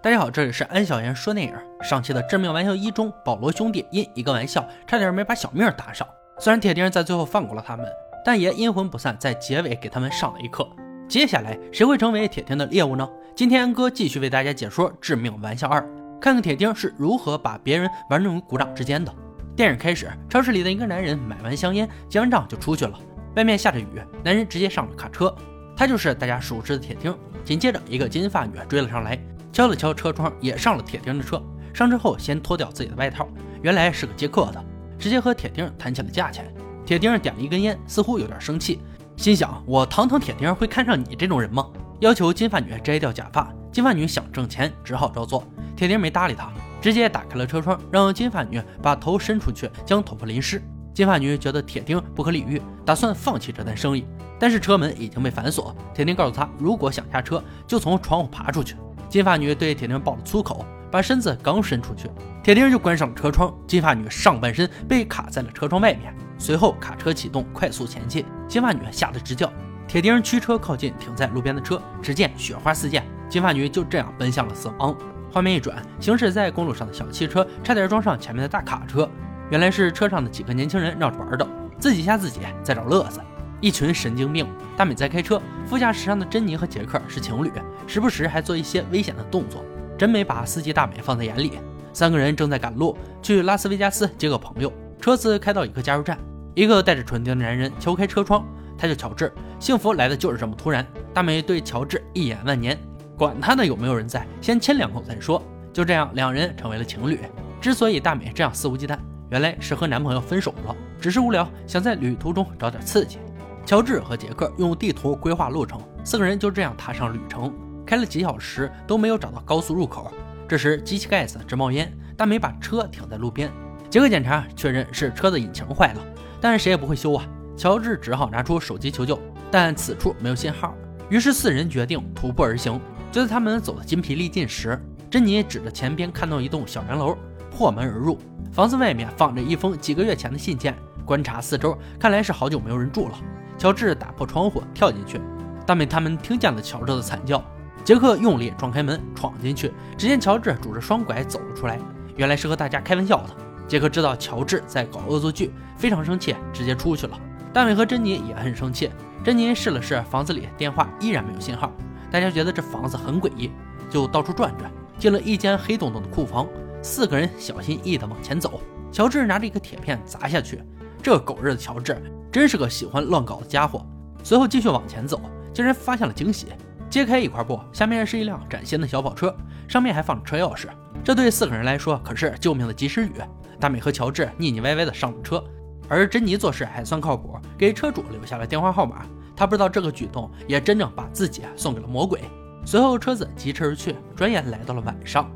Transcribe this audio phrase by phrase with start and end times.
[0.00, 1.52] 大家好，这里是安小言说电影。
[1.82, 6.06] 上期的致命玩笑一中，保罗兄弟因一个玩笑差点没把小命搭上。
[6.38, 7.84] 虽然铁钉在最后放过了他们，
[8.24, 10.64] 但也阴魂不散，在结尾给他们上了一课。
[11.08, 13.08] 接下来谁会成为铁钉的猎物呢？
[13.34, 15.80] 今天安哥继续为大家解说《致命玩笑二》，
[16.20, 19.12] 看看铁钉是如何把别人玩弄于股掌之间的。
[19.56, 22.96] 电影开始，超市里的一个男人买完香烟，结完账就出去了。
[23.34, 25.34] 外面下着雨，男人直接上了卡车，
[25.76, 27.12] 他就是大家熟知的铁钉。
[27.44, 29.17] 紧接着，一个金发女追了上来。
[29.58, 31.42] 敲了敲车窗，也上了铁钉的车。
[31.74, 33.26] 上车后，先脱掉自己的外套，
[33.60, 34.64] 原来是个接客的，
[34.96, 36.54] 直接和铁钉谈起了价钱。
[36.86, 38.78] 铁钉点了一根烟，似乎有点生气，
[39.16, 41.66] 心想：我堂堂铁钉会看上你这种人吗？
[41.98, 43.52] 要求金发女摘掉假发。
[43.72, 45.42] 金发女想挣钱，只好照做。
[45.74, 50.62] 铁钉没搭理他，直接打开了车窗，让金发女把头伸出去，将头发淋湿。
[50.94, 54.06] 金发女觉得铁钉不可理喻，打算放弃这单生意。
[54.38, 58.76] 但是车门已经被反锁，铁钉告诉他，如果想下车，就从窗户爬出去。
[59.08, 62.10] 金发女对铁钉爆了粗口，把身子刚伸出去，
[62.42, 63.52] 铁钉就关上了车窗。
[63.66, 68.24] 金发女上半身被卡在了车窗外面，随后卡车启动，快速前进。
[68.46, 69.50] 金发女吓得直叫。
[69.86, 74.94] 铁钉驱车靠近停在路边的车，只见雪花四溅，金发女就这样奔向了死亡。
[75.32, 79.08] 画面一转，行驶在公路上的小汽车差点撞上前面的大卡车，
[79.50, 83.20] 原来是车上的几个年轻人闹着玩的，自己吓自己，在找乐子。
[83.60, 84.46] 一群神经病！
[84.76, 87.50] 大美在开车，副驾驶上的珍妮和杰克是情侣，
[87.88, 89.64] 时不时还做一些危险的动作，
[89.96, 91.52] 真没把司机大美放在眼里。
[91.92, 96.16] 三个人正在赶路去拉斯维加斯接个朋友，车子开到一个加油站，
[96.54, 99.32] 一个带着唇钉的男人敲开车窗，他叫乔治。
[99.58, 100.86] 幸福来的就是这么突然。
[101.14, 102.78] 大美对乔治一眼万年，
[103.16, 105.42] 管他呢有没有人在，先亲两口再说。
[105.72, 107.18] 就这样，两人成为了情侣。
[107.60, 108.98] 之所以大美这样肆无忌惮，
[109.30, 113.18] 原来是和男朋友分手了，只是无聊，想在旅途中找点刺激。
[113.64, 117.52] 乔治和杰克用地图规划路程，四个人就这样踏上旅程。
[117.88, 120.12] 开了几小时都没有找到高速入口。
[120.46, 123.50] 这时机器盖子直冒烟，大美把车停在路边。
[123.88, 126.00] 杰克检查确认是车的引擎坏了，
[126.38, 127.24] 但是谁也不会修啊。
[127.56, 129.18] 乔治只好拿出手机求救，
[129.50, 130.74] 但此处没有信号。
[131.08, 132.78] 于是四人决定徒步而行。
[133.10, 134.78] 就在他们走得筋疲力尽时，
[135.08, 137.16] 珍妮指着前边看到一栋小洋楼，
[137.50, 138.18] 破门而入。
[138.52, 140.76] 房子外面放着一封几个月前的信件。
[141.06, 143.14] 观察四周，看来是好久没有人住了。
[143.56, 145.18] 乔治打破窗户跳进去，
[145.66, 147.42] 大美他们听见了乔治的惨叫。
[147.88, 151.80] 杰克用力撞开门闯进去，只见乔治拄着双拐走了出来，
[152.16, 153.30] 原来是和大家开玩笑的。
[153.66, 157.18] 杰克知道乔治在搞恶作剧，非常生气，直接出去了。
[157.50, 158.90] 大卫和珍妮也很生气。
[159.24, 161.72] 珍妮试了试房子里电话，依然没有信号。
[162.10, 163.50] 大家觉得这房子很诡异，
[163.88, 166.46] 就到处转转，进了一间黑洞洞的库房。
[166.82, 168.60] 四个人小心翼翼地往前走，
[168.92, 170.62] 乔治拿着一个铁片砸下去。
[171.02, 171.96] 这狗日的乔治！
[172.30, 173.82] 真是个喜欢乱搞的家伙。
[174.22, 175.18] 随后继续往前走，
[175.54, 176.48] 竟然发现了惊喜。
[176.90, 179.34] 揭开一块布，下面是一辆崭新的小跑车，
[179.68, 180.68] 上面还放着车钥匙。
[181.04, 183.12] 这对四个人来说可是救命的及时雨。
[183.60, 185.42] 大美和乔治腻腻歪歪地上了车，
[185.88, 189.04] 而珍妮做事还算靠谱，给车主留下了电话号码。
[189.36, 192.20] 他不知道这个举动也真正把自己送给了魔鬼。
[192.64, 195.30] 随后车子疾驰而去，转眼来到了晚上。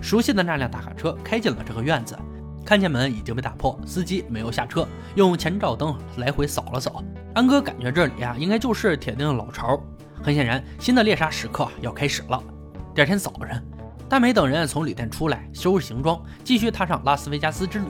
[0.00, 2.16] 熟悉的那辆大卡车开进了这个院子。
[2.64, 7.02] 看见门已经被打破，司机没有下车，用前照灯来回扫了扫。
[7.34, 9.78] 安哥感觉这里啊，应该就是铁定的老巢。
[10.24, 12.42] 很显然，新的猎杀时刻要开始了。
[12.94, 13.62] 第二天早晨，
[14.08, 17.84] 大美等人从旅店出来，收拾行装，继续踏上拉斯维加斯之旅。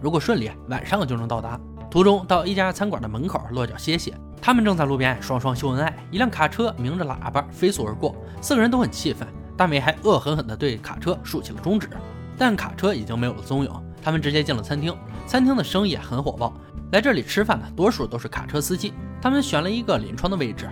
[0.00, 1.58] 如果顺利，晚上就能到达。
[1.90, 4.14] 途中到一家餐馆的门口落脚歇歇。
[4.40, 9.26] 他们正在路边双双秀恩爱，一辆卡车鸣着喇叭飞速而过，四个人都很气愤。
[9.56, 11.90] 大美还恶狠狠地对卡车竖起了中指，
[12.38, 13.70] 但卡车已经没有了踪影。
[14.00, 16.54] 他们直接进了餐厅，餐厅的生意很火爆，
[16.92, 18.94] 来这里吃饭的多数都是卡车司机。
[19.20, 20.68] 他们选了一个临窗的位置，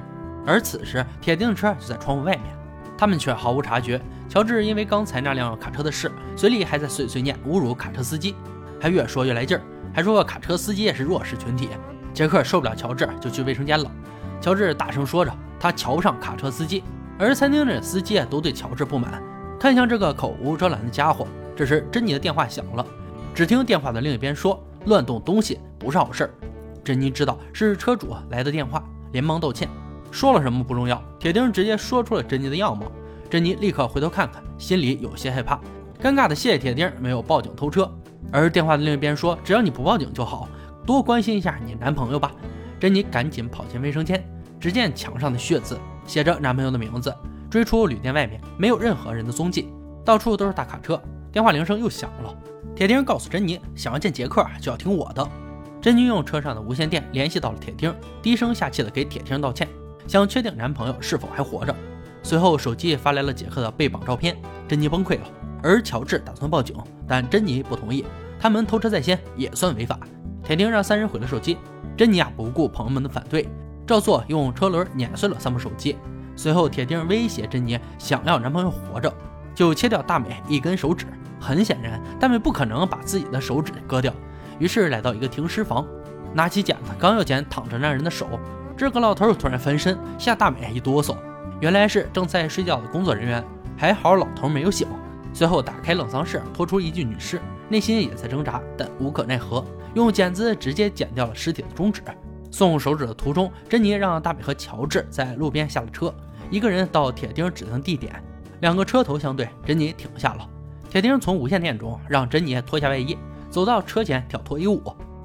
[0.50, 2.47] 而此时铁定车就在窗户外面，
[2.99, 4.00] 他们却毫无察觉。
[4.28, 8.34] 乔治因为刚才那辆卡车的事，嘴里还在碎碎念侮辱卡车司机，
[8.81, 9.62] 还越说越来劲儿，
[9.94, 11.69] 还说卡车司机也是弱势群体。
[12.12, 13.89] 杰克受不了乔治，就去卫生间了。
[14.41, 16.83] 乔治大声说着，他瞧不上卡车司机，
[17.16, 19.22] 而餐厅里的司机都对乔治不满，
[19.56, 21.28] 看向这个口无遮拦的家伙。
[21.54, 22.84] 这时，珍妮的电话响了。
[23.33, 26.30] 只听电话的另一边说：“乱动东西不是好事儿。”
[26.83, 28.83] 珍妮知道是车主来的电话，
[29.13, 29.69] 连忙道歉。
[30.10, 32.91] 说了什么不重要，铁钉直接说出了珍妮的样貌。
[33.28, 35.60] 珍妮立刻回头看看，心里有些害怕，
[36.03, 37.91] 尴尬的谢谢铁钉没有报警偷车。
[38.33, 40.48] 而电话的另一边说：“只要你不报警就好，
[40.86, 42.33] 多关心一下你男朋友吧。”
[42.80, 44.24] 珍妮赶紧跑进卫生间，
[44.59, 47.15] 只见墙上的血渍写着男朋友的名字。
[47.51, 49.68] 追出旅店外面，没有任何人的踪迹，
[50.04, 51.01] 到处都是大卡车。
[51.33, 52.34] 电话铃声又响了。
[52.77, 55.28] 铁钉告诉珍妮，想要见杰克就要听我的。
[55.80, 59.68] 珍妮用车上的无线电联系到了铁钉，低声下气的给铁钉道歉，
[60.07, 61.75] 想确定男朋友是否还活着。
[62.23, 64.37] 随后手机发来了杰克的被绑照片，
[64.69, 65.27] 珍妮崩溃了。
[65.63, 66.77] 而乔治打算报警，
[67.07, 68.05] 但珍妮不同意，
[68.39, 69.99] 他们偷车在先也算违法。
[70.43, 71.59] 铁钉让三人毁了手机，
[71.97, 73.49] 珍妮啊不顾朋友们的反对，
[73.87, 75.97] 照做用车轮碾碎了三部手机。
[76.35, 79.13] 随后铁钉威胁珍妮，想要男朋友活着，
[79.55, 81.07] 就切掉大美一根手指。
[81.39, 84.13] 很显然，大美不可能把自己的手指割掉，
[84.59, 85.87] 于是来到一个停尸房，
[86.35, 88.27] 拿起剪子刚要剪躺着那人的手，
[88.80, 91.15] 这个老头突然翻身，吓大美一哆嗦。
[91.60, 93.44] 原来是正在睡觉的工作人员，
[93.77, 94.88] 还好老头没有醒。
[95.34, 97.38] 随后打开冷藏室，拖出一具女尸，
[97.68, 99.62] 内心也在挣扎，但无可奈何，
[99.92, 102.00] 用剪子直接剪掉了尸体的中指。
[102.50, 106.10] 送手指的途中，珍妮让大美和乔治在路边下了车，
[106.50, 108.15] 一个人到铁钉指定地点，
[108.62, 110.48] 两个车头相对，珍妮停下了。
[110.88, 113.18] 铁钉从无线电中让珍妮脱下外衣，
[113.50, 114.82] 走到车前跳脱衣舞。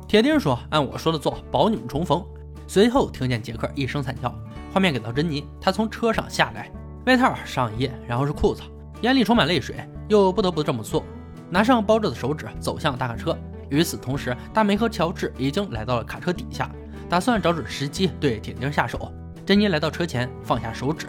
[0.10, 2.22] 铁钉说：“按我说的做，保你们重逢。”
[2.68, 4.34] 随后听见杰克一声惨叫，
[4.74, 6.72] 画面给到珍妮，她从车上下来，
[7.06, 8.62] 外套、上衣，然后是裤子，
[9.02, 9.76] 眼里充满泪水。
[10.08, 11.04] 又不得不这么做，
[11.50, 13.36] 拿上包着的手指走向大卡车。
[13.70, 16.70] 与此同时，大梅和乔治已经来到了卡车底下，
[17.10, 19.12] 打算找准时机对铁钉下手。
[19.46, 21.08] 珍妮来到车前，放下手指。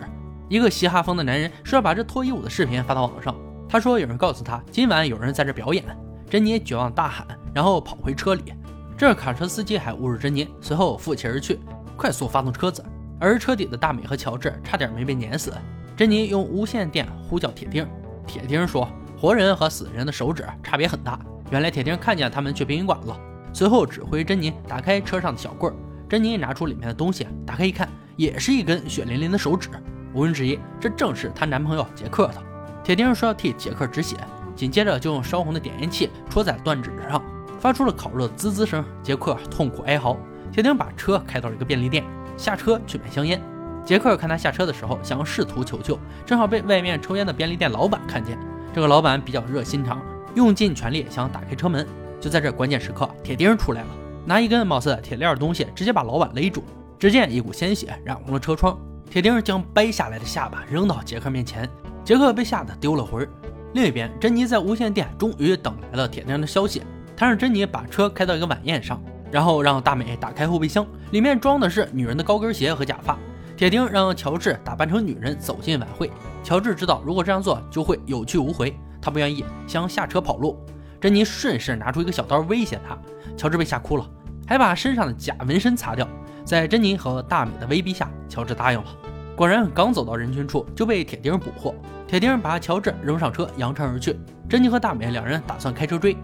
[0.49, 3.35] 一个嘻哈风的男人说要把这脱衣舞的视频发到网上。
[3.69, 5.85] 他说有人告诉他今晚有人在这表演。
[6.31, 8.55] 珍妮绝望大喊，然后跑回车里。
[8.99, 11.61] 这卡车司机还侮辱珍妮，随后负气而去，
[11.99, 12.83] 快速发动车子。
[13.21, 15.53] 而车底的大美和乔治差点没被碾死。
[15.95, 17.87] 珍妮用无线电呼叫铁钉。
[18.27, 18.89] 铁钉说
[19.21, 21.19] ：“活人和死人的手指差别很大。”
[21.51, 23.19] 原来铁钉看见他们去殡仪馆了，
[23.53, 25.75] 随后指挥珍妮打开车上的小柜儿。
[26.09, 29.69] 珍妮拿出里面的东西，打开一看，也是一根血淋淋的手指。
[30.15, 32.43] 毋庸置疑，这正是她男朋友杰克的。
[32.83, 34.17] 铁钉说要替杰克止血，
[34.55, 37.23] 紧接着就用烧红的点烟器戳在断指上，
[37.67, 38.85] 发出了烤肉的滋滋声。
[39.03, 40.17] 杰克痛苦哀嚎。
[40.53, 42.05] 铁钉把车开到了一个便利店，
[42.37, 43.43] 下车去买香烟。
[43.85, 48.39] 杰克看他下车的时候，想要试图求救，正好被外面抽烟的便利店老板看见。
[48.73, 50.01] 这个老板比较热心肠，
[50.37, 51.85] 用尽全力想打开车门。
[52.21, 53.89] 就在这关键时刻，铁钉出来了，
[54.25, 56.63] 拿一根貌似铁链的东西，直接把老板勒住。
[57.01, 58.79] 只见一股鲜血染红了车窗，
[59.11, 61.69] 铁钉将掰下来的下巴扔到杰克面前，
[62.05, 63.29] 杰克被吓得丢了魂儿。
[63.75, 66.81] 另一边，珍妮在无线电终于等来了铁钉的消息，
[67.17, 73.19] 他让珍妮把车开到一个晚宴上，然后让大美打开后备箱，里面装的是女人的高跟鞋和假发。
[73.57, 76.11] 铁钉让乔治打扮成女人走进晚会。
[76.45, 80.59] 乔治知道如果这样做就会有去无回，他不愿意，想下车跑路。
[81.01, 82.99] 珍妮顺势拿出一个小刀威胁他，
[83.35, 84.07] 乔治被吓哭了，
[84.47, 86.07] 还把身上的假纹身擦掉。
[86.45, 88.87] 在珍妮和大美的威逼下，乔治答应了。
[89.35, 91.75] 果然，刚走到人群处就被铁钉捕获。
[92.07, 94.19] 铁钉把乔治扔上车，扬长而去。
[94.49, 96.17] 珍妮和大美两人打算开车追，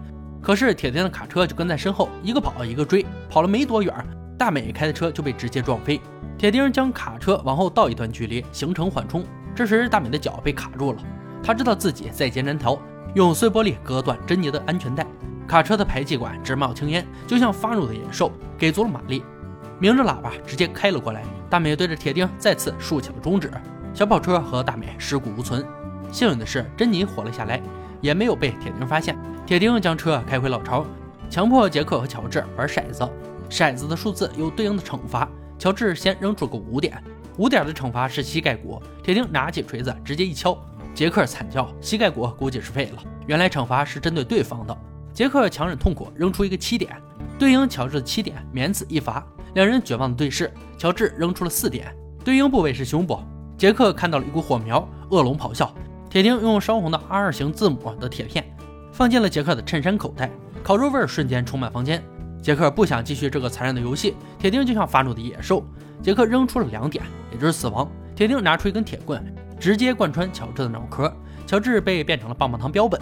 [0.43, 3.95] 可是铁钉的卡车就跟在身后，一个跑一个追，跑了没多远，
[4.37, 6.01] 大美开的车就被直接撞飞。
[6.37, 9.23] 铁钉将卡车往后倒一段距离，形成缓冲。
[9.55, 10.99] 这时，大美的脚被卡住了，
[11.41, 12.77] 她知道自己在劫难逃，
[13.15, 15.07] 用碎玻璃割断珍妮的安全带。
[15.47, 19.23] 卡车的排气管直冒青烟，就像发怒的野兽，给足了马力，
[19.79, 21.23] 鸣着喇叭直接开了过来。
[21.49, 23.49] 大美对着铁钉再次竖起了中指，
[23.93, 25.65] 小跑车和大美尸骨无存。
[26.11, 27.61] 幸运的是，珍妮活了下来，
[28.01, 29.17] 也没有被铁钉发现。
[29.45, 30.85] 铁钉将车开回老巢，
[31.29, 33.07] 强迫杰克和乔治玩骰子，
[33.49, 35.27] 骰子的数字有对应的惩罚。
[35.59, 37.01] 乔治先扔出个五点，
[37.37, 38.81] 五点的惩罚是膝盖骨。
[39.03, 40.57] 铁钉拿起锤子直接一敲，
[40.93, 43.03] 杰克惨叫，膝盖骨估计是废了。
[43.27, 44.75] 原来惩罚是针对对方的。
[45.13, 46.95] 杰克强忍痛苦扔出一个七点，
[47.37, 49.25] 对应乔治的七点，免此一罚。
[49.55, 53.19] 两人绝望的对视，乔治扔出了四点，对应部位是胸部。
[53.57, 55.71] 杰克看到了一股火苗，恶龙咆哮。
[56.09, 58.45] 铁钉用烧红的 R 型字母的铁片
[58.93, 60.29] 放进了杰克的衬衫口袋，
[60.63, 62.01] 烤肉味瞬间充满房间。
[62.43, 65.65] 杰克不想继续这个残忍的游戏，铁钉就像发怒的野兽。
[65.99, 67.89] 杰克扔出了两点，也就是死亡。
[68.15, 71.11] 铁钉拿出一根铁棍，直接贯穿乔治的脑壳，
[71.47, 73.01] 乔治被变成了棒棒糖标本。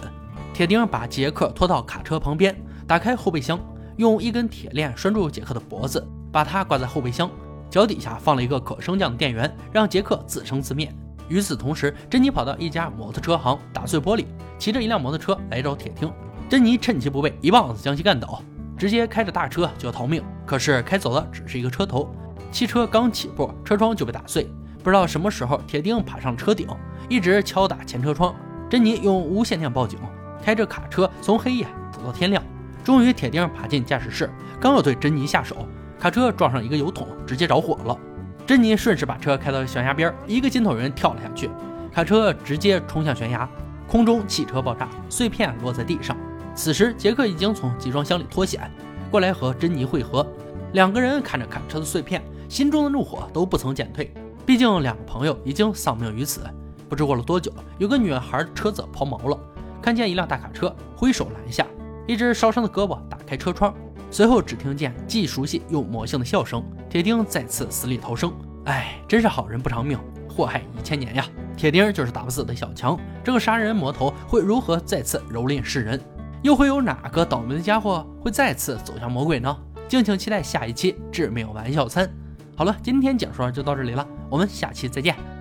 [0.54, 2.56] 铁钉把杰克拖到卡车旁边，
[2.86, 3.60] 打开后备箱，
[3.96, 7.30] 用一根铁链拴住杰克的脖子，把他挂在后备箱
[7.68, 10.90] 脚底下放了一个可升降的电源，让杰克自生自灭。
[11.28, 14.26] 与此同时，珍妮跑到一家摩托车行，打碎玻璃，
[14.58, 16.12] 骑着一辆摩托车来找铁钉。
[16.48, 18.42] 珍妮趁其不备，一棒子将其干倒。
[18.76, 22.12] 直接开着大车就要逃命，可是开走的只是一个车头，
[22.50, 24.50] 汽车刚起步，车窗就被打碎。
[24.82, 26.66] 不知道什么时候，铁钉爬上车顶，
[27.08, 28.34] 一直敲打前车窗。
[28.68, 29.98] 珍妮用无线电报警，
[30.42, 32.42] 开着卡车从黑夜走到天亮。
[32.82, 34.28] 终于，铁钉爬进驾驶室，
[34.60, 35.68] 刚要对珍妮下手，
[36.00, 37.96] 卡车撞上一个油桶，直接着火了。
[38.44, 41.48] 珍妮顺势把车开到悬崖边，一个筋头人跳了下去，
[41.92, 43.48] 卡车直接冲向悬崖，
[43.86, 46.16] 空中汽车爆炸，碎片落在地上。
[46.54, 48.68] 此时，杰克已经从集装箱里脱险，
[49.10, 50.26] 过来和珍妮会合。
[50.72, 54.12] 两个人看着卡车的碎片，心中的怒火都不曾减退。
[54.44, 56.42] 毕竟，两个朋友已经丧命于此。
[56.88, 59.38] 不知过了多久，有个女孩车子抛锚了，
[59.80, 61.64] 看见一辆大卡车，挥手拦下，
[62.08, 63.72] 一只烧伤的胳膊打开车窗，
[64.12, 66.62] 随后只听见既熟悉又魔性的笑声。
[66.90, 68.30] 铁钉再次死里逃生，
[68.66, 71.24] 哎，真是好人不长命，祸害一千年呀！
[71.56, 75.98] 铁钉就是打不死的小强，这个杀人魔头会如何再次蹂躏世人？
[76.42, 79.56] 又会有哪个倒霉的家伙会再次走向魔鬼呢？
[79.88, 82.06] 敬请期待下一期致命玩笑餐。
[82.54, 85.16] 好了，今天解说就到这里了，我们下期再见。